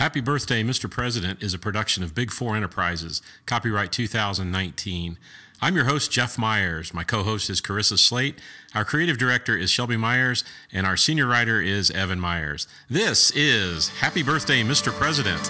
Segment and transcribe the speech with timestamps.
[0.00, 0.90] Happy Birthday, Mr.
[0.90, 5.18] President is a production of Big Four Enterprises, copyright 2019.
[5.60, 6.94] I'm your host, Jeff Myers.
[6.94, 8.40] My co host is Carissa Slate.
[8.74, 10.42] Our creative director is Shelby Myers,
[10.72, 12.66] and our senior writer is Evan Myers.
[12.88, 14.90] This is Happy Birthday, Mr.
[14.90, 15.42] President.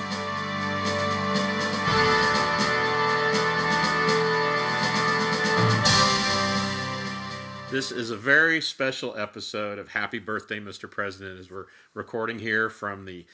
[7.70, 10.90] This is a very special episode of Happy Birthday, Mr.
[10.90, 13.26] President, as we're recording here from the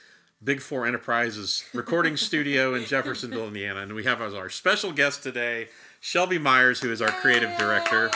[0.45, 3.81] Big Four Enterprises recording studio in Jeffersonville, Indiana.
[3.81, 5.68] And we have as our special guest today,
[6.00, 8.11] Shelby Myers, who is our creative director.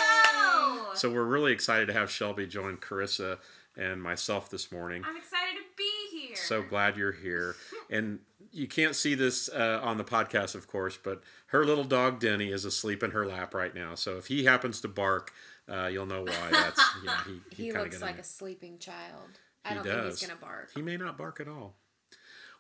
[0.94, 3.38] So we're really excited to have Shelby join Carissa
[3.76, 5.02] and myself this morning.
[5.06, 6.36] I'm excited to be here.
[6.36, 7.56] So glad you're here.
[7.92, 8.20] And
[8.52, 12.52] you can't see this uh, on the podcast, of course, but her little dog Denny
[12.52, 13.96] is asleep in her lap right now.
[13.96, 15.32] So if he happens to bark,
[15.68, 16.48] uh, you'll know why.
[16.52, 17.16] That's yeah.
[17.26, 19.40] He, He, kinda looks gonna- like a sleeping child.
[19.64, 20.70] I He don't think he's gonna bark.
[20.72, 21.74] He may not bark at all.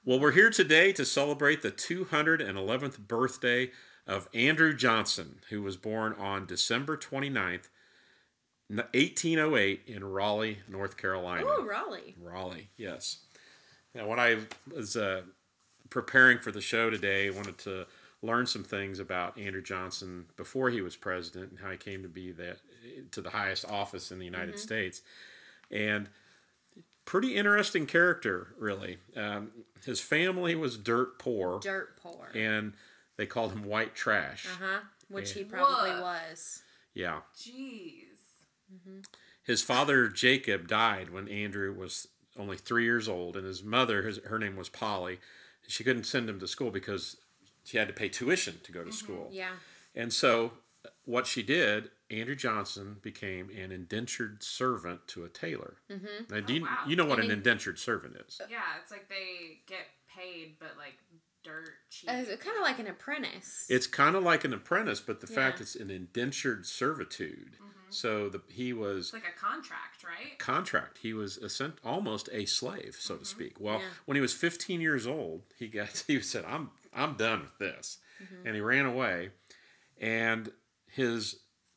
[0.02, 3.70] Well, we're here today to celebrate the 211th birthday
[4.06, 7.68] of Andrew Johnson, who was born on December 29th,
[8.68, 11.44] 1808, in Raleigh, North Carolina.
[11.46, 12.16] Oh, Raleigh.
[12.18, 13.18] Raleigh, yes.
[13.94, 14.38] Now, when I
[14.74, 15.20] was uh,
[15.90, 17.86] preparing for the show today, I wanted to
[18.22, 22.08] learn some things about Andrew Johnson before he was president and how he came to
[22.08, 22.56] be that
[23.12, 25.02] to the highest office in the United States,
[25.70, 26.08] and
[27.04, 28.98] pretty interesting character, really.
[29.16, 29.50] Um,
[29.84, 32.28] his family was dirt poor, Dirt poor.
[32.34, 32.74] and
[33.16, 34.46] they called him white trash.
[34.46, 34.80] Uh huh.
[35.08, 36.00] Which he probably Woof.
[36.02, 36.62] was.
[36.94, 37.20] Yeah.
[37.36, 38.04] Jeez.
[39.42, 42.06] his father Jacob died when Andrew was
[42.38, 45.18] only three years old, and his mother, his, her name was Polly,
[45.66, 47.16] she couldn't send him to school because
[47.64, 49.28] she had to pay tuition to go to school.
[49.32, 49.50] Yeah.
[49.94, 50.52] And so,
[51.04, 55.76] what she did, Andrew Johnson became an indentured servant to a tailor.
[55.90, 56.32] Mm-hmm.
[56.34, 56.78] Now, do you, wow.
[56.86, 58.40] you know what And an in- indentured servant is?
[58.50, 60.94] Yeah, it's like they get paid, but like
[61.42, 62.10] dirt cheap.
[62.10, 63.66] Uh, kind of like an apprentice.
[63.68, 65.62] It's kind of like an apprentice, but the fact Yeah.
[65.62, 67.56] it's an indentured servitude.
[67.92, 70.38] So the, he was it's like a contract, right?
[70.38, 70.98] contract.
[71.02, 73.58] He was a, cent- almost a slave, so to speak.
[73.58, 73.84] Well, Yeah.
[74.06, 77.98] when he was 15 years old, he got he said, "I'm I'm done with this,"
[78.44, 79.30] and he ran away.
[80.00, 80.50] And
[80.94, 81.36] his,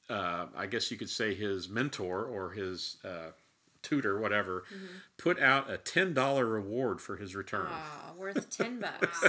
[0.09, 3.31] uh, I guess you could say, his mentor or his uh,
[3.81, 4.63] tutor, whatever,
[5.17, 7.67] put out a ten dollar reward for his return.
[7.69, 9.23] Aw, worth ten bucks.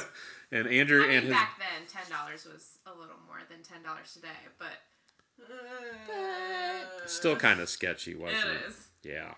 [0.53, 3.63] And Andrew I mean, and his back then, ten dollars was a little more than
[3.63, 4.29] ten dollars today,
[4.59, 4.69] but.
[5.39, 8.69] But- still kind of sketchy, wasn't It it?
[8.69, 8.89] is.
[9.03, 9.35] Yeah.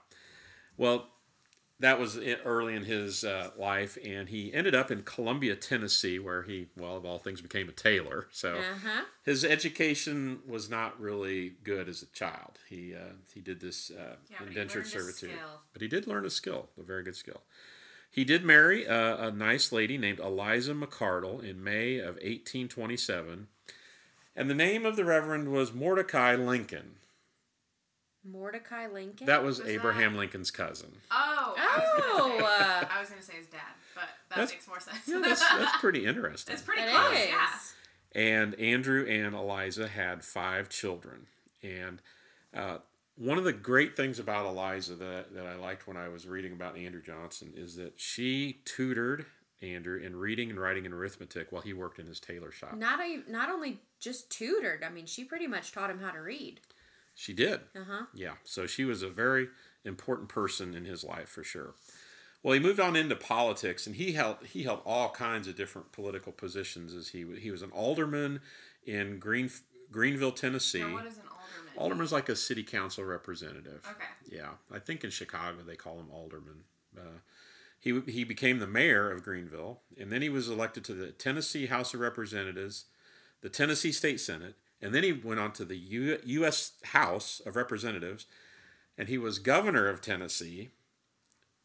[0.77, 1.09] Well,
[1.81, 6.42] that was early in his uh, life, and he ended up in Columbia, Tennessee, where
[6.42, 8.28] he, well, of all things, became a tailor.
[8.31, 9.04] So Uh huh.
[9.25, 12.59] his education was not really good as a child.
[12.69, 15.38] He uh, he did this uh, Yeah, indentured servitude,
[15.72, 17.42] but he did learn a skill, a very good skill.
[18.10, 23.48] He did marry a, a nice lady named Eliza McCardle in May of 1827,
[24.34, 26.97] and the name of the Reverend was Mordecai Lincoln.
[28.31, 29.26] Mordecai Lincoln.
[29.26, 30.19] That was Who's Abraham that?
[30.20, 30.91] Lincoln's cousin.
[31.10, 31.54] Oh.
[31.56, 33.60] I was gonna Oh, say- uh, I was gonna say his dad,
[33.94, 34.98] but that That's- makes more sense.
[35.06, 36.53] Yeah, that's, that's pretty interesting.
[36.54, 37.12] It's pretty It close.
[37.19, 37.28] is.
[37.28, 37.59] Yeah.
[38.12, 41.26] and Andrew and Eliza had five children.
[41.62, 42.00] And
[42.54, 42.78] uh,
[43.16, 46.53] one of the great things about Eliza that, that I liked when I was reading
[46.53, 49.26] about Andrew Johnson is that she tutored
[49.62, 52.75] Andrew in reading and writing and arithmetic while he worked in his tailor shop.
[52.76, 54.84] not a, not only just tutored.
[54.84, 56.60] I mean, she pretty much taught him how to read.
[57.16, 57.60] She did.
[57.75, 58.04] Uh huh.
[58.15, 59.49] Yeah, so she was a very
[59.84, 61.75] important person in his life for sure.
[62.43, 65.91] Well, he moved on into politics, and he held he held all kinds of different
[65.91, 66.94] political positions.
[66.94, 68.41] As he he was an alderman
[68.84, 69.50] in Green
[69.91, 70.81] Greeneville, Tennessee.
[70.81, 71.78] Now, what is an alderman?
[71.78, 73.81] Alderman's like a city council representative.
[73.91, 74.37] Okay.
[74.37, 76.65] Yeah, I think in Chicago they call him alderman.
[76.97, 77.21] Uh,
[77.81, 81.66] he he became the mayor of Greeneville, and then he was elected to the Tennessee
[81.66, 82.84] House of Representatives,
[83.41, 86.72] the Tennessee State Senate, and then he went on to the U, U.S.
[86.84, 88.26] House of Representatives,
[88.98, 90.70] and he was governor of Tennessee,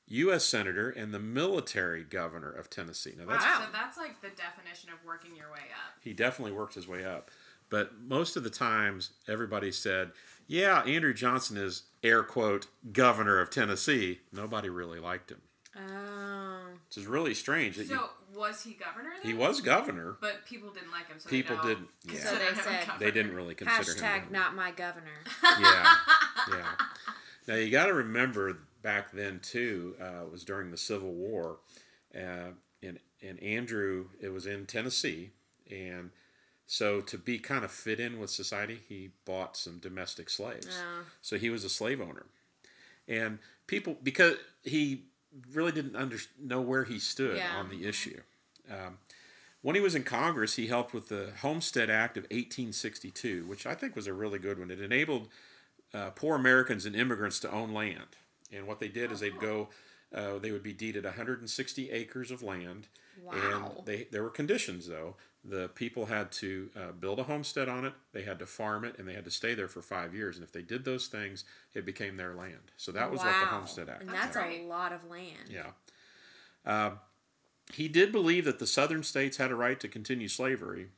[0.08, 0.44] U.S.
[0.46, 3.14] senator, and the military governor of Tennessee.
[3.18, 3.64] Now that's Wow.
[3.66, 5.96] So that's like the definition of working your way up.
[6.02, 7.32] he definitely worked his way up.
[7.70, 10.12] But most of the times, everybody said,
[10.46, 14.20] yeah, Andrew Johnson is, air quote, governor of Tennessee.
[14.34, 15.42] Nobody really liked him.
[15.78, 16.64] Oh.
[16.90, 17.78] Which is really strange.
[17.78, 19.10] That you, So was he governor?
[19.22, 19.32] Then?
[19.32, 20.18] he was governor.
[20.22, 21.20] But people didn't like him.
[21.20, 21.88] So People they didn't.
[22.06, 22.20] Yeah.
[22.20, 23.98] So they said- They didn't really consider him.
[23.98, 24.32] Hashtag governor.
[24.40, 25.08] not my governor.
[25.60, 25.96] Yeah.
[26.50, 26.68] Yeah.
[27.48, 31.58] Now, you got to remember back then, too, uh, was during the Civil War.
[32.16, 32.52] Uh,
[32.84, 35.32] and, and Andrew, it was in Tennessee.
[35.70, 36.12] And
[36.68, 40.68] so to be kind of fit in with society, he bought some domestic slaves.
[40.82, 41.04] Oh.
[41.22, 42.26] So he was a slave owner.
[43.08, 45.04] And people, because he
[45.54, 47.56] really didn't under, know where he stood Yeah.
[47.58, 48.22] on the issue.
[48.70, 48.98] Um,
[49.62, 53.76] when he was in Congress, he helped with the Homestead Act of 1862, which I
[53.76, 54.72] think was a really good one.
[54.72, 55.30] It enabled
[55.94, 58.16] uh, poor Americans and immigrants to own land.
[58.52, 59.70] And what they did is they'd go,
[60.14, 62.88] uh, they would be deeded 160 acres of land.
[63.22, 63.34] Wow.
[63.78, 65.16] And they there were conditions though.
[65.44, 67.94] The people had to uh, build a homestead on it.
[68.14, 70.36] They had to farm it, and they had to stay there for five years.
[70.36, 72.72] And if they did those things, it became their land.
[72.78, 74.02] So that was what the Homestead Act.
[74.02, 74.62] And that's great.
[74.62, 75.50] a lot of land.
[75.50, 75.72] Yeah.
[76.64, 76.92] Uh,
[77.74, 80.90] he did believe that the southern states had a right to continue slavery,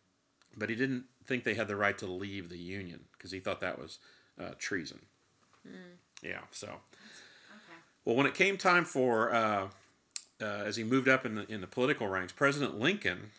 [0.57, 3.61] but he didn't think they had the right to leave the Union because he thought
[3.61, 3.99] that was
[4.37, 4.99] uh, treason.
[6.21, 6.79] Yeah, so.
[8.05, 9.67] Well, when it came time for, uh,
[10.41, 13.31] uh, as he moved up in the, in the political ranks, President Lincoln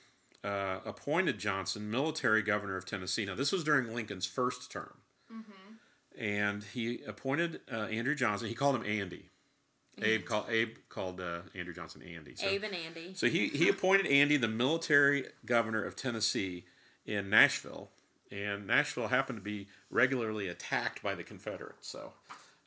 [0.43, 3.25] uh, appointed Johnson military governor of Tennessee.
[3.25, 4.95] Now, this was during Lincoln's first term.
[6.17, 8.49] And he appointed uh, Andrew Johnson.
[8.49, 9.31] He called him Andy.
[10.03, 12.35] Abe called Abe called uh, Andrew Johnson Andy.
[12.35, 13.15] So, Abe and Andy.
[13.15, 16.65] so he, he appointed Andy the military governor of Tennessee
[17.07, 17.91] in Nashville,
[18.31, 21.87] and Nashville happened to be regularly attacked by the Confederates.
[21.89, 22.13] So,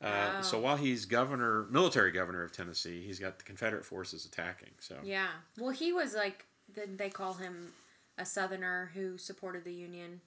[0.01, 4.69] uh, so while he's governor, military governor of Tennessee, he's got the Confederate forces attacking.
[4.79, 5.27] So Yeah.
[5.57, 6.45] Well, he was like,
[6.75, 7.73] they call him
[8.17, 10.21] a Southerner who supported the Union?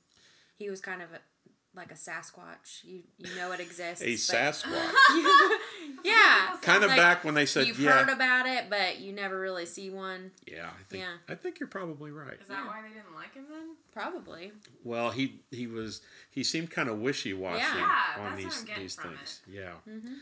[0.57, 1.21] He was kind of a,
[1.75, 2.83] like a Sasquatch.
[2.85, 4.03] You you know it exists.
[4.03, 4.93] a but- Sasquatch,
[6.05, 6.57] yeah.
[6.63, 9.39] kind of Like, back when they said, You've "Yeah, heard about it, but you never
[9.39, 10.31] really see one.
[10.47, 11.15] yeah." I think Yeah.
[11.29, 12.39] I think you're probably right.
[12.41, 13.77] Is that why they didn't like him then?
[13.93, 14.53] Probably.
[14.85, 16.01] Well, he he was
[16.31, 17.77] he seemed kind of wishy washy Yeah.
[18.17, 19.41] Yeah, on that's these these from things.
[19.51, 19.73] Yeah.
[19.89, 20.15] Mm-hmm.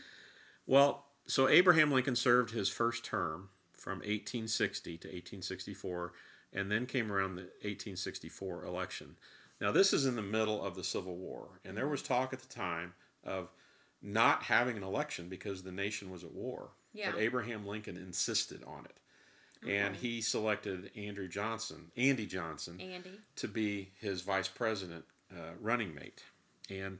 [0.67, 6.11] Well, so Abraham Lincoln served his first term from 1860 to 1864,
[6.53, 9.15] and then came around the 1864 election.
[9.61, 12.39] Now, this is in the middle of the Civil War, and there was talk at
[12.39, 13.49] the time of
[14.01, 16.69] not having an election because the nation was at war.
[16.93, 17.11] Yeah.
[17.11, 18.97] But Abraham Lincoln insisted on it.
[19.67, 23.11] And he selected Andrew Johnson, Andy Johnson, Andy.
[23.35, 25.03] to be his vice president
[25.33, 26.23] uh, running mate.
[26.69, 26.99] And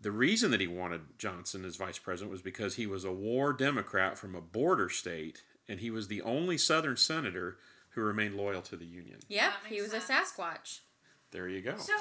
[0.00, 3.52] the reason that he wanted Johnson as vice president was because he was a war
[3.52, 7.58] Democrat from a border state, and he was the only Southern senator
[7.90, 9.20] who remained loyal to the Union.
[9.28, 9.52] Yep.
[9.68, 10.12] He makes was a.
[10.12, 10.80] Sasquatch.
[11.32, 11.76] There you go.
[11.76, 11.94] So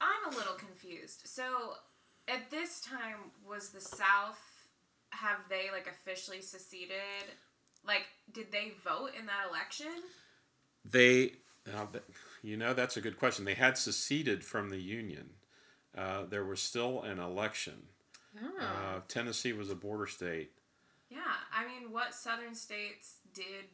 [0.00, 1.22] I'm a little confused.
[1.24, 1.74] So
[2.28, 4.38] at this time, was the South
[5.10, 7.30] have they like officially seceded?
[7.86, 9.92] Like, did they vote in that election?
[10.84, 11.32] They,
[11.64, 12.02] that,
[12.42, 13.44] you know, that's a good question.
[13.44, 15.30] They had seceded from the Union.
[15.96, 17.74] Uh, there was still an election.
[18.42, 18.60] Oh.
[18.60, 20.50] Uh, Tennessee was a border state.
[21.08, 21.20] Yeah,
[21.52, 23.66] I mean, what Southern states did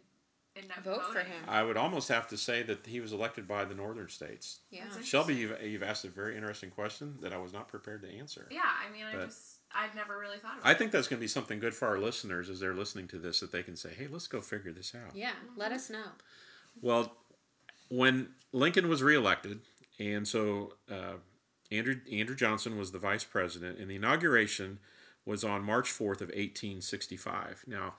[0.56, 1.44] end up Vote for him.
[1.49, 4.61] I would almost have to say that he was elected by the northern states.
[4.70, 4.85] yeah.
[4.93, 8.08] That's Shelby, you've, you've asked a very interesting question that I was not prepared to
[8.19, 8.49] answer.
[8.50, 10.69] Yeah, I mean, I just I'd never really thought about it.
[10.69, 10.79] I it.
[10.79, 13.41] think that's going to be something good for our listeners as they're listening to this
[13.41, 15.14] that they can say, hey, let's go figure this out.
[15.14, 15.32] Yeah.
[15.56, 16.06] Let us know.
[16.81, 17.12] Well,
[17.88, 19.61] when Lincoln was reelected,
[19.99, 21.14] and so uh,
[21.70, 24.79] Andrew, Andrew Johnson was the vice president, and the inauguration
[25.25, 27.64] was on March 4th of 1865.
[27.67, 27.94] Now,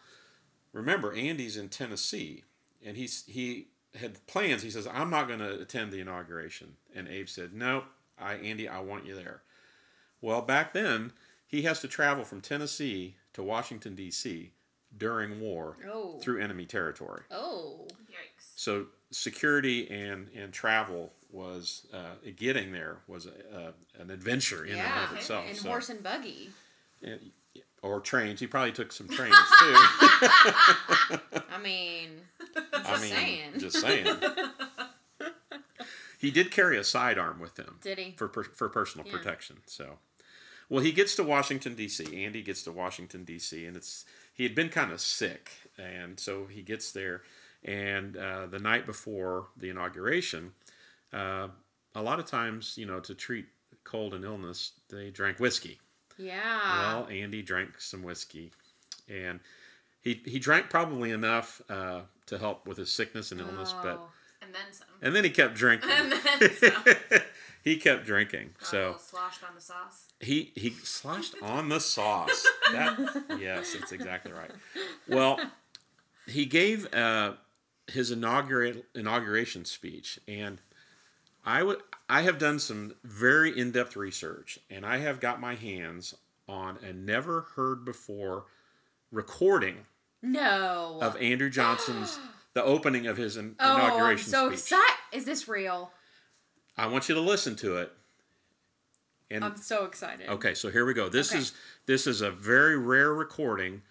[0.74, 2.44] remember, Andy's in Tennessee,
[2.86, 3.68] and he's he
[4.00, 4.62] had plans.
[4.62, 6.76] He says, I'm not going to attend the inauguration.
[6.96, 7.84] And Abe said, no,
[8.18, 9.42] I, Andy, I want you there.
[10.22, 11.12] Well, back then,
[11.46, 14.52] he has to travel from Tennessee to Washington, D.C.
[14.98, 16.20] during war Oh.
[16.22, 17.24] through enemy territory.
[17.32, 17.86] Oh.
[18.10, 18.52] Yikes.
[18.56, 25.04] So security and, and travel was uh, getting there was a, an adventure in yeah.
[25.04, 25.46] and of itself.
[25.50, 26.50] And so- horse and buggy.
[27.04, 27.32] and-
[27.82, 28.40] or trains.
[28.40, 29.74] He probably took some trains too.
[31.50, 32.10] I mean,
[32.74, 33.52] I mean, saying.
[33.58, 34.08] just saying.
[36.20, 38.14] he did carry a sidearm with him did he?
[38.18, 39.18] for per, for personal Yeah.
[39.18, 39.58] protection.
[39.66, 40.00] So,
[40.70, 42.24] well, he gets to Washington D.C.
[42.26, 43.66] Andy gets to Washington D.C.
[43.66, 47.22] and it's he had been kind of sick, and so he gets there,
[47.64, 50.54] and uh, the night before the inauguration,
[51.14, 51.50] uh,
[51.94, 53.46] a lot of times, you know, to treat
[53.84, 55.80] cold and illness, they drank whiskey.
[56.22, 56.94] Yeah.
[56.94, 58.52] Well, Andy drank some whiskey,
[59.10, 59.40] and
[60.02, 64.10] he he drank probably enough uh, to help with his sickness and illness, but Oh.
[64.44, 64.88] And then some.
[65.04, 65.90] and then he kept drinking.
[65.98, 66.84] And then some.
[67.64, 68.56] he kept drinking.
[68.60, 70.08] Got a So little sloshed on the sauce.
[70.20, 72.46] he he sloshed on the sauce.
[72.72, 72.98] That
[73.40, 74.50] yes, that's exactly right.
[75.08, 75.40] Well,
[76.28, 77.34] he gave uh,
[77.88, 80.60] his inaugural inauguration speech, and
[81.44, 85.56] I would I have done some very in depth research, and I have got my
[85.56, 86.14] hands
[86.48, 88.46] on a never heard before
[89.12, 89.86] recording
[90.22, 91.00] No.
[91.02, 92.20] of Andrew Johnson's
[92.54, 94.60] the opening of his in- oh, I'm inauguration so speech.
[94.60, 94.96] excited.
[95.14, 95.92] Is this real?
[96.78, 97.92] I want you to listen to it.
[99.30, 100.28] And I'm so excited.
[100.30, 101.08] Okay, so here we go.
[101.08, 101.40] This Okay.
[101.40, 101.54] is
[101.86, 103.82] this is a very rare recording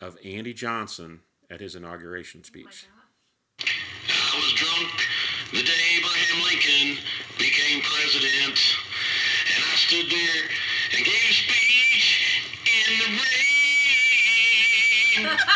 [0.00, 2.86] of Andy Johnson at his inauguration Oh my speech.
[3.58, 3.68] gosh.
[4.08, 5.02] I was drunk
[5.52, 5.87] the day
[6.38, 7.04] Abraham Lincoln
[7.38, 8.58] became president,
[9.54, 10.44] and I stood there
[10.96, 13.06] and gave a speech in the
[15.24, 15.38] rain.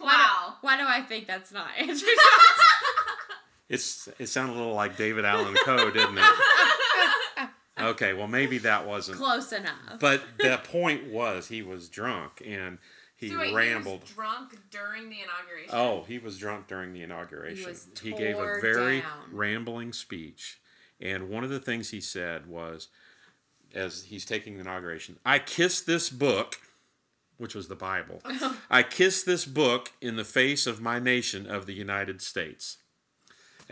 [0.00, 0.54] Wow.
[0.62, 2.08] Why do I think that's not Andrew
[3.68, 6.24] It's it sounded a little like David Allan Coe, didn't it?
[7.80, 9.18] Okay, well maybe that wasn't.
[9.18, 9.98] Close enough.
[10.00, 12.78] But the point was he was drunk and
[13.22, 14.00] he so wait, rambled.
[14.00, 15.70] he was drunk during the inauguration.
[15.72, 17.68] Oh, he was drunk during the inauguration.
[17.68, 19.08] was he gave a very down.
[19.30, 20.60] rambling speech.
[21.00, 22.88] And one of the things he said was,
[23.74, 26.56] as he's taking the inauguration, I kiss this book,
[27.38, 28.20] which was the Bible.
[28.70, 32.78] I kiss this book in the face of my nation of the United States.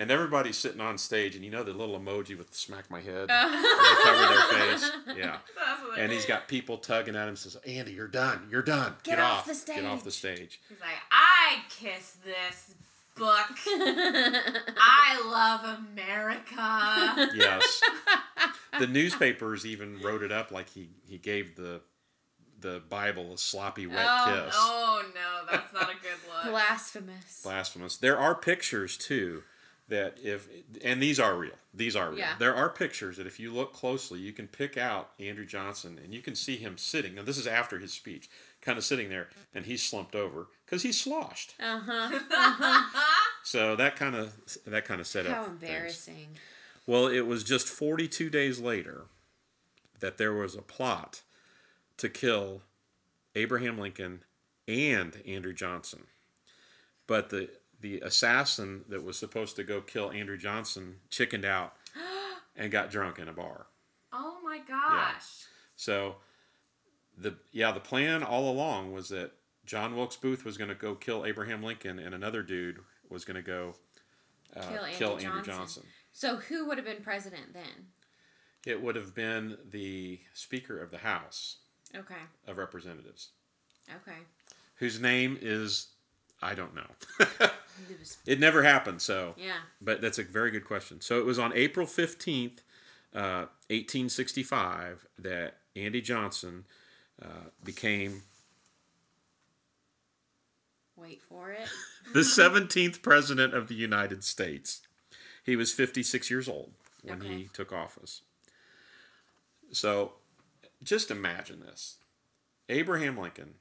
[0.01, 3.03] And everybody's sitting on stage, and you know the little emoji with the smack my
[3.03, 3.29] head?
[3.29, 4.91] where cover their face?
[5.15, 5.37] Yeah.
[5.99, 8.47] And he's got people tugging at him, says, Andy, you're done.
[8.49, 8.95] You're done.
[9.03, 9.77] Get off the stage.
[9.77, 10.61] Get off the stage." stage.
[10.69, 12.75] He's like, I kiss this
[13.17, 13.51] book.
[13.67, 17.31] I love America.
[17.37, 17.83] Yes.
[18.79, 21.81] the newspapers even wrote it up like he, he gave the
[22.61, 24.55] the Bible a sloppy wet Oh, kiss.
[24.57, 26.53] oh no, that's not a good look.
[26.53, 27.43] Blasphemous.
[27.43, 27.97] Blasphemous.
[27.97, 29.43] There are pictures too
[29.91, 30.49] that if
[30.83, 31.53] and these are real.
[31.75, 32.19] These are real.
[32.19, 32.35] Yeah.
[32.39, 36.15] There are pictures that if you look closely, you can pick out Andrew Johnson and
[36.15, 37.15] you can see him sitting.
[37.15, 38.29] Now this is after his speech,
[38.63, 41.55] kind of sitting there, and he's slumped over because he's sloshed.
[41.61, 42.91] Uh huh.
[43.43, 44.35] So that kind of
[44.67, 45.33] that kind of set up.
[45.33, 45.63] How things.
[45.63, 46.29] embarrassing.
[46.87, 49.07] Well, it was just 42 days later
[50.01, 51.23] that there was a plot
[51.97, 52.63] to kill
[53.35, 54.25] Abraham Lincoln
[54.69, 56.05] and Andrew Johnson.
[57.07, 57.49] But the
[57.81, 61.75] the assassin that was supposed to go kill Andrew Johnson chickened out
[62.57, 63.67] and got drunk in a bar.
[64.13, 65.25] oh my gosh.
[65.77, 66.17] So
[67.17, 69.33] the yeah, the plan all along was that
[69.67, 73.37] John Wilkes Booth was going to go kill Abraham Lincoln and another dude was going
[73.37, 73.75] to go
[74.57, 75.55] uh, Kill Andrew kill Andrew Johnson.
[75.55, 75.83] Johnson.
[76.13, 77.87] So who would have been president then?
[78.67, 81.59] It would have been the Speaker of the House
[81.97, 82.15] Okay.
[82.47, 83.31] of Representatives,
[83.89, 84.19] Okay.
[84.77, 85.90] whose name is
[86.43, 86.91] I don't know.
[88.27, 89.57] It never happened, so Yeah.
[89.81, 91.01] but that's a very good question.
[91.01, 92.63] So it was on April fifteenth,
[93.15, 96.67] uh, eighteen sixty-five, that Andy Johnson
[97.23, 98.23] uh, became
[100.97, 101.69] Wait for it.
[102.13, 104.83] the seventeenth president of the United States.
[105.43, 107.35] He was fifty-six years old when Okay.
[107.39, 108.23] he took office.
[109.73, 110.13] So,
[110.83, 111.97] just imagine this:
[112.69, 113.55] Abraham Lincoln,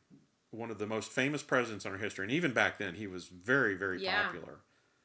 [0.52, 3.28] one of the most famous presidents in our history, and even back then he was
[3.28, 4.24] very, very Yeah.
[4.26, 4.60] popular,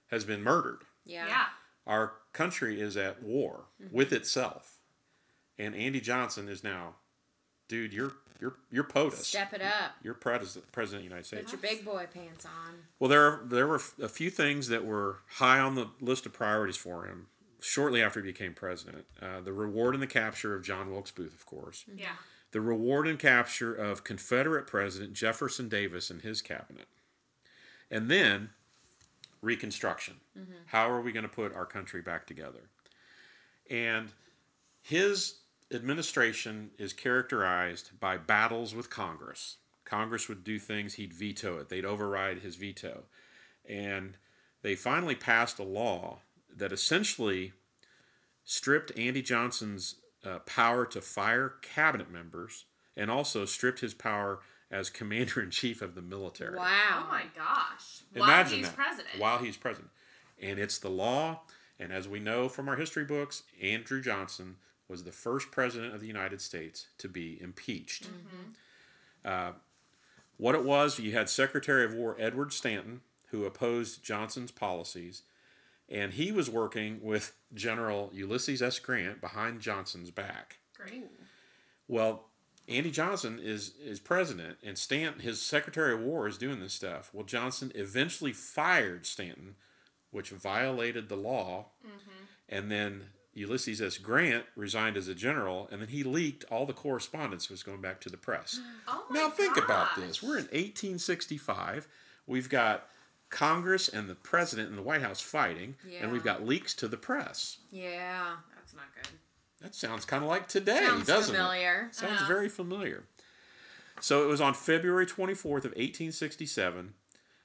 [0.09, 0.83] has been murdered.
[1.05, 1.27] Yeah.
[1.27, 1.47] Yeah.
[1.87, 4.79] Our country is at war with itself,
[5.59, 6.97] and Andy Johnson is now,
[7.69, 9.25] dude, you're you're you're POTUS.
[9.27, 9.93] Step it up.
[10.03, 11.51] You're president, president of the United States.
[11.53, 12.75] Put your big boy pants on.
[12.99, 16.77] Well, there there were a few things that were high on the list of priorities
[16.77, 17.29] for him
[17.61, 19.07] shortly after he became president.
[19.23, 21.85] Uh, the reward and the capture of John Wilkes Booth, of course.
[21.95, 22.17] Yeah.
[22.55, 26.87] The reward and capture of Confederate President Jefferson Davis and his cabinet.
[27.91, 28.51] And then
[29.43, 30.15] Reconstruction.
[30.39, 30.53] Mm-hmm.
[30.67, 32.61] How are we going to put our country back together?
[33.69, 34.11] And
[34.81, 35.39] his
[35.73, 39.57] administration is characterized by battles with Congress.
[39.85, 43.03] Congress would do things, he'd veto it, they'd override his veto.
[43.69, 44.17] And
[44.63, 46.21] they finally passed a law
[46.57, 47.53] that essentially
[48.45, 52.65] stripped Andy Johnson's uh, power to fire cabinet members
[52.97, 54.41] and also stripped his power
[54.71, 56.57] as commander in chief of the military.
[56.57, 57.05] Wow.
[57.05, 58.03] Oh my gosh.
[58.13, 58.77] While Imagine he's that.
[58.77, 59.19] president.
[59.19, 59.91] While he's president.
[60.41, 61.41] And it's the law.
[61.79, 64.57] And as we know from our history books, Andrew Johnson
[64.89, 68.09] was the first president of the United States to be impeached.
[69.25, 69.53] Uh,
[70.37, 75.23] what it was, you had Secretary of War Edward Stanton, who opposed Johnson's policies,
[75.89, 78.79] and he was working with General Ulysses S.
[78.79, 80.59] Grant behind Johnson's back.
[80.77, 81.05] Great.
[81.89, 82.27] Well,
[82.67, 87.11] Andy Johnson is is president, and Stanton, his Secretary of War, is doing this stuff.
[87.13, 89.57] Well, Johnson eventually fired Stanton,
[90.11, 92.25] which violated the law, mm-hmm.
[92.49, 93.99] and then Ulysses S.
[93.99, 97.83] Grant resigned as a general, and then he leaked all the correspondence that was going
[97.83, 98.61] back to the press.
[98.87, 101.87] Oh my now think about this: we're in 1865.
[102.27, 102.89] We've got
[103.31, 106.97] Congress and the president and the White House fighting, and we've got leaks to the
[106.97, 107.59] press.
[107.71, 108.37] Yeah.
[108.55, 109.09] That's not good.
[109.61, 111.39] That sounds kind of like today, Sounds doesn't it?
[111.39, 111.89] familiar.
[111.93, 112.29] Sounds Uh-huh.
[112.29, 113.05] very familiar.
[114.01, 116.95] So it was on February 24th of 1867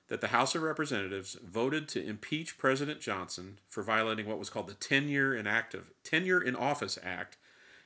[0.07, 4.67] that the House of Representatives voted to impeach President Johnson for violating what was called
[4.67, 7.37] the Tenure in Active Tenure in Office Act,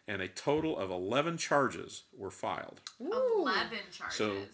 [0.08, 2.82] and a total of 11 charges were filed.
[3.02, 3.34] Ooh.
[3.40, 4.18] Eleven charges.
[4.18, 4.46] So-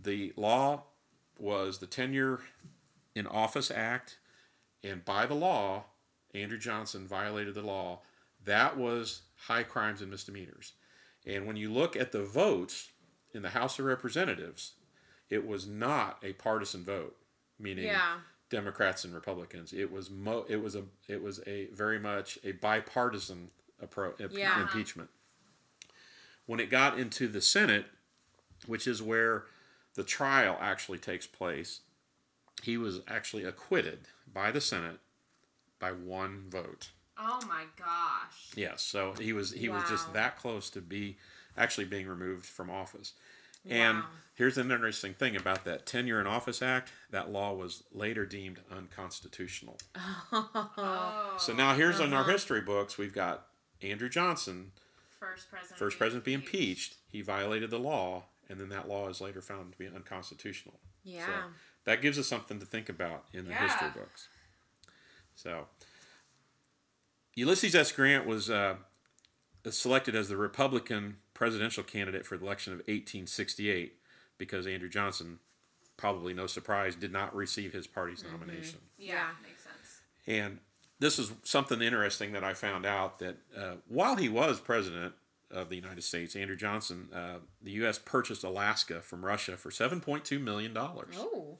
[0.00, 0.84] the law
[1.38, 2.40] was the Tenure
[3.18, 4.18] in Office Act,
[4.82, 5.84] and by the law,
[6.34, 8.00] Andrew Johnson violated the law.
[8.44, 10.74] That was high crimes and misdemeanors.
[11.26, 12.92] And when you look at the votes
[13.34, 14.74] in the House of Representatives,
[15.28, 17.16] it was not a partisan vote,
[17.58, 18.20] meaning Yeah.
[18.50, 19.72] Democrats and Republicans.
[19.72, 24.62] It was mo- it was a it was a very much a bipartisan approach Yeah.
[24.62, 25.10] impeachment.
[26.46, 27.86] When it got into the Senate,
[28.66, 29.44] which is where
[29.94, 31.80] the trial actually takes place,
[32.62, 34.00] he was actually acquitted
[34.32, 34.98] by the Senate
[35.78, 36.90] by one vote.
[37.18, 38.50] Oh my gosh.
[38.56, 41.16] Yes, so he was he was just that close to be
[41.56, 43.12] actually being removed from office.
[43.68, 44.06] And Wow.
[44.34, 46.90] here's an interesting thing about that Tenure in Office Act.
[47.10, 49.78] That law was later deemed unconstitutional.
[50.32, 51.34] Oh.
[51.38, 52.32] So now here's in our Uh-huh.
[52.32, 53.46] history books, we've got
[53.82, 54.72] Andrew Johnson,
[55.18, 55.78] first president.
[55.78, 56.96] first president to be impeached.
[57.08, 60.78] He violated the law, and then that law is later found to be unconstitutional.
[61.04, 61.26] Yeah.
[61.26, 61.32] So
[61.88, 64.28] that gives us something to think about in the history books.
[65.34, 65.68] So
[67.34, 67.92] Ulysses S.
[67.92, 68.74] Grant was uh,
[69.70, 73.94] selected as the Republican presidential candidate for the election of 1868
[74.36, 75.38] because Andrew Johnson,
[75.96, 78.80] probably no surprise, did not receive his party's nomination.
[78.98, 79.28] Yeah, Yeah.
[79.42, 80.00] makes sense.
[80.26, 80.58] And
[80.98, 85.14] this is something interesting that I found out that uh, while he was president
[85.50, 87.98] of the United States, Andrew Johnson, uh, the U.S.
[87.98, 90.76] purchased Alaska from Russia for $7.2 million.
[90.76, 91.58] Oh,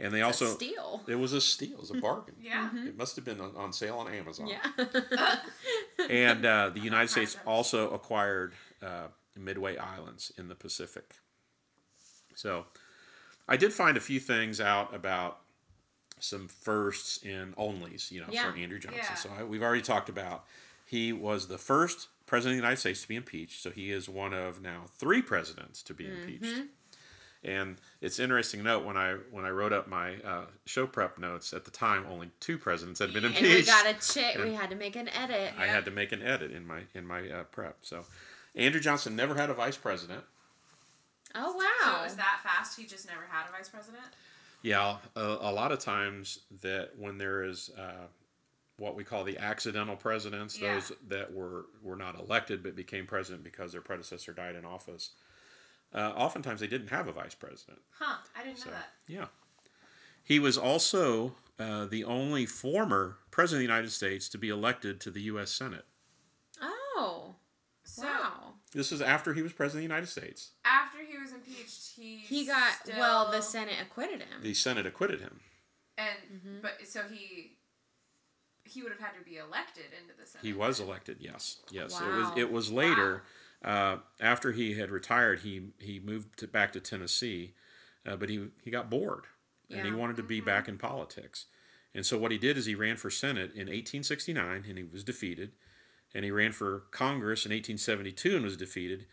[0.00, 1.02] And they also also, steal.
[1.06, 2.34] it was a steal, it was a bargain.
[2.42, 2.70] Yeah.
[2.74, 4.48] It must have been on, on sale on Amazon.
[4.48, 5.36] Yeah.
[6.08, 8.52] And uh, the United States also acquired
[8.82, 11.14] uh, Midway Islands in the Pacific.
[12.34, 12.66] So
[13.48, 15.38] I did find a few things out about
[16.20, 18.50] some firsts and onlys, you know, Yeah.
[18.52, 19.00] for Andrew Johnson.
[19.02, 19.14] Yeah.
[19.14, 20.44] So I, we've already talked about
[20.84, 23.62] he was the first president of the United States to be impeached.
[23.62, 26.22] So he is one of now three presidents to be Mm-hmm.
[26.28, 26.62] impeached.
[27.44, 31.16] And it's interesting to note when I when I wrote up my uh, show prep
[31.18, 33.54] notes at the time, only two presidents had been and impeached.
[33.68, 34.36] we got to check.
[34.38, 35.52] We had to make an edit.
[35.56, 37.76] I had to make an edit in my in my uh, prep.
[37.82, 38.04] So
[38.56, 40.24] Andrew Johnson never had a vice president.
[41.36, 41.62] Oh wow!
[41.84, 42.00] So wow.
[42.00, 42.76] it was that fast?
[42.80, 44.02] He just never had a vice president?
[44.62, 48.06] Yeah, a, a lot of times that when there is uh,
[48.78, 50.74] what we call the accidental presidents, Yeah.
[50.74, 55.10] those that were were not elected but became president because their predecessor died in office.
[55.94, 57.80] Uh, oftentimes they didn't have a vice president.
[57.98, 58.16] Huh.
[58.36, 58.88] I didn't So know that.
[59.06, 59.26] yeah,
[60.22, 65.00] he was also uh, the only former president of the United States to be elected
[65.02, 65.50] to the U.S.
[65.50, 65.86] Senate.
[66.60, 67.36] oh
[67.84, 68.54] So wow.
[68.72, 70.50] This is after he was president of the United States.
[70.64, 73.30] after he was impeached, he He got still, well.
[73.30, 74.42] The Senate acquitted him.
[74.42, 75.40] The Senate acquitted him.
[75.96, 76.58] and Mm-hmm.
[76.60, 77.55] but so he
[78.66, 80.44] he would have had to be elected into the Senate.
[80.46, 81.18] He was elected.
[81.20, 82.00] Yes, yes.
[82.00, 82.20] It Wow.
[82.30, 82.38] was.
[82.38, 83.22] It was later,
[83.64, 85.40] uh, after he had retired.
[85.40, 87.54] He he moved to, back to Tennessee,
[88.06, 89.24] uh, but he he got bored,
[89.70, 91.46] and he wanted to be back in politics.
[91.94, 95.02] And so what he did is he ran for Senate in 1869, and he was
[95.02, 95.52] defeated.
[96.14, 99.06] And he ran for Congress in 1872 and was defeated.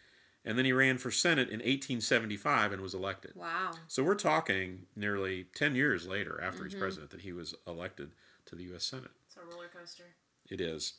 [0.46, 3.32] And then he ran for Senate in 1875 and was elected.
[3.36, 3.72] Wow.
[3.88, 6.70] So we're talking nearly 10 years later after Mm-hmm.
[6.72, 8.12] he's president that he was elected
[8.54, 8.86] to the U.S.
[8.86, 9.12] Senate.
[9.26, 10.16] It's a roller coaster.
[10.50, 10.94] It is.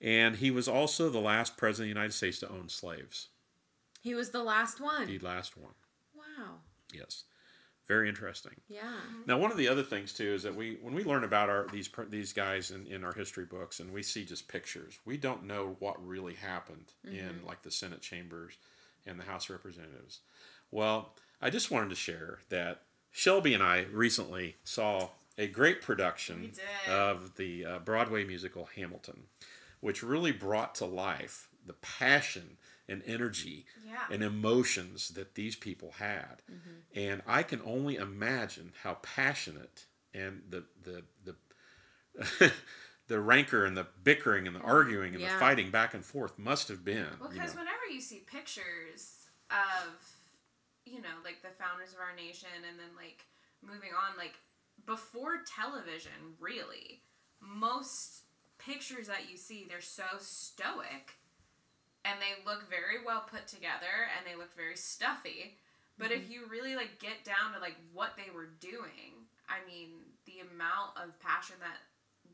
[0.00, 3.28] And he was also the last president of the United States to own slaves.
[4.00, 5.06] He was the last one.
[5.06, 5.74] The last one.
[6.14, 6.54] Wow.
[6.92, 7.24] Yes.
[7.86, 8.54] Very interesting.
[8.68, 8.80] Yeah.
[8.80, 9.22] Mm-hmm.
[9.26, 11.66] Now, one of the other things too is that we, when we learn about our
[11.72, 15.44] these these guys in, in our history books, and we see just pictures, we don't
[15.44, 17.46] know what really happened in mm-hmm.
[17.46, 18.54] like the Senate chambers
[19.04, 20.20] and the House of Representatives.
[20.70, 26.52] Well, I just wanted to share that Shelby and I recently saw a great production
[26.86, 29.24] of the uh, Broadway musical Hamilton,
[29.80, 34.02] which really brought to life the passion and energy Yeah.
[34.10, 36.42] and emotions that these people had.
[36.94, 41.36] And I can only imagine how passionate and the the the
[43.08, 46.68] the rancor and the bickering and the arguing and the fighting back and forth must
[46.68, 47.08] have been.
[47.18, 47.60] Well, you because know.
[47.60, 50.00] whenever you see pictures of,
[50.84, 53.24] you know, like the founders of our nation and then like
[53.62, 54.34] moving on, like
[54.86, 57.02] before television, really,
[57.40, 58.22] most
[58.58, 61.14] pictures that you see, they're so stoic
[62.04, 65.56] and they look very well put together and they look very stuffy.
[65.98, 66.32] But if mm-hmm.
[66.32, 69.90] you really like get down to like what they were doing, I mean,
[70.26, 71.78] the amount of passion that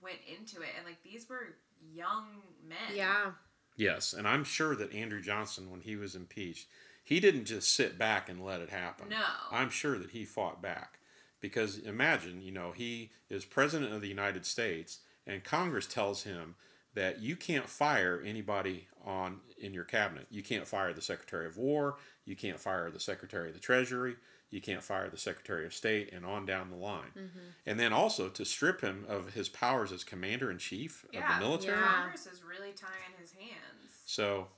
[0.02, 1.54] went into it and like these were
[1.92, 2.26] young
[2.66, 2.94] men.
[2.94, 3.32] Yeah.
[3.76, 6.66] Yes, and I'm sure that Andrew Johnson, when he was impeached,
[7.04, 9.08] he didn't just sit back and let it happen.
[9.08, 9.24] No.
[9.52, 10.98] I'm sure that he fought back.
[11.40, 16.56] Because imagine, you know, he is president of the United States, and Congress tells him
[16.94, 20.26] that you can't fire anybody on in your cabinet.
[20.30, 21.96] You can't fire the Secretary of War.
[22.24, 24.16] You can't fire the Secretary of the Treasury.
[24.50, 27.12] you can't fire the Secretary of State, and on down the line.
[27.16, 27.38] Mm-hmm.
[27.66, 31.44] And then also to strip him of his powers as commander in chief of the
[31.44, 31.78] military.
[31.78, 31.86] Yeah.
[31.86, 33.92] Congress is really tying his hands.
[34.06, 34.48] So,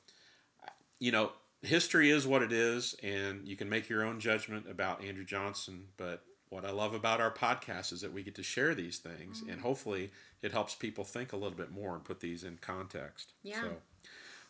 [1.00, 5.04] you know, history is what it is, and you can make your own judgment about
[5.04, 5.86] Andrew Johnson.
[5.96, 9.42] But what I love about our podcast is that we get to share these things,
[9.48, 10.10] and hopefully
[10.42, 13.32] it helps people think a little bit more and put these in context.
[13.42, 13.60] Yeah.
[13.60, 13.76] So,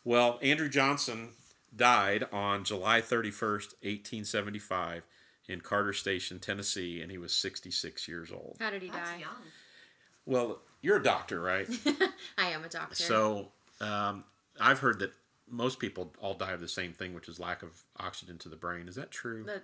[0.02, 1.28] well, Andrew Johnson
[1.76, 5.04] died on July 31st, 1875,
[5.46, 8.56] in Carter Station, Tennessee, and he was 66 years old.
[8.60, 9.18] How did he That's die?
[9.18, 9.30] young.
[10.24, 11.68] Well, you're a doctor, right?
[12.38, 12.94] I am a doctor.
[12.94, 13.48] So
[13.80, 14.24] um,
[14.60, 15.12] I've heard that
[15.48, 18.56] most people all die of the same thing, which is lack of oxygen to the
[18.56, 18.88] brain.
[18.88, 19.44] Is that true?
[19.44, 19.60] The,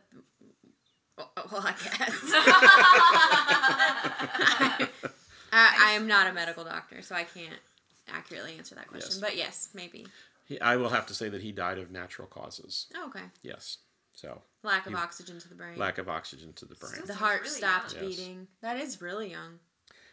[1.17, 2.23] well, oh, well, I guess.
[5.53, 7.59] I, I am not a medical doctor, so I can't
[8.09, 9.11] accurately answer that question.
[9.13, 9.21] Yes.
[9.21, 10.07] But yes, maybe.
[10.45, 12.87] He, I will have to say that he died of natural causes.
[12.95, 13.25] Oh, okay.
[13.43, 13.79] Yes.
[14.13, 15.79] So Lack of You- oxygen to the brain.
[15.79, 16.93] lack of oxygen to the brain.
[16.95, 18.05] Still- the heart really stopped young.
[18.05, 18.17] Yes.
[18.17, 18.47] beating.
[18.63, 19.59] That is really young.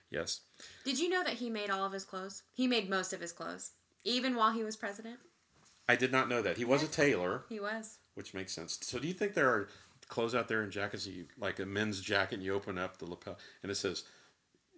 [0.10, 0.42] Yes.
[0.86, 2.44] Did you know that he made all of his clothes?
[2.54, 3.72] He made most of his clothes,
[4.04, 5.18] even while he was president.
[5.90, 6.58] I did not know that.
[6.58, 7.98] He was a tailor, He was.
[8.14, 8.78] which makes sense.
[8.82, 9.68] So do you think there are
[10.08, 13.06] clothes out there in jackets, you, like a men's jacket, and you open up the
[13.06, 14.04] lapel and it says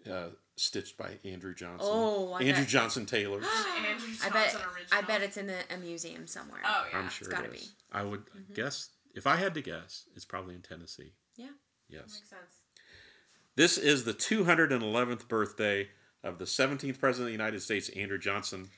[0.09, 1.87] uh, stitched by Andrew Johnson?
[1.91, 3.41] Oh, I Andrew bet- Johnson Taylor.
[3.87, 4.55] Andrew I Johnson bet.
[4.55, 4.75] original.
[4.91, 6.61] I bet it's in the, a museum somewhere.
[6.65, 6.99] Oh yeah.
[6.99, 7.61] I'm sure it's gotta it is.
[7.67, 7.67] be.
[7.91, 11.13] I would guess, if I had to guess, it's probably in Tennessee.
[11.35, 11.47] Yeah.
[11.89, 12.01] Yes.
[12.13, 12.61] Makes sense.
[13.55, 15.87] This is the 211th birthday
[16.23, 18.69] of the 17th President of the United States, Andrew Johnson.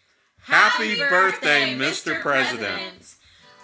[0.42, 2.22] Happy birthday, Mr.
[2.22, 3.16] President.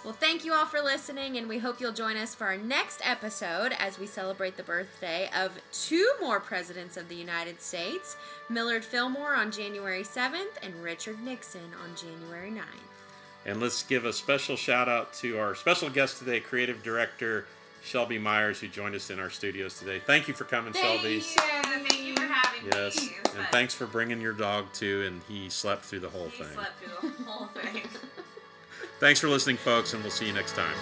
[0.04, 3.00] Well, thank you all for listening, and we hope you'll join us for our next
[3.02, 8.16] episode as we celebrate the birthday of two more presidents of the United States
[8.50, 13.46] Millard Fillmore on January 7th and Richard Nixon on January 9th.
[13.46, 17.46] And let's give a special shout out to our special guest today, creative director
[17.82, 20.00] Shelby Myers, who joined us in our studios today.
[20.06, 21.20] Thank you for coming, Shelby.
[21.20, 21.84] Thank you.
[21.88, 23.16] Thank you for having Yes, me.
[23.24, 23.46] Was and fun.
[23.52, 26.52] thanks for bringing your dog too, and he slept through the whole He thing.
[26.52, 27.82] slept through the whole thing.
[29.00, 30.74] Thanks for listening, folks, and we'll see you next time.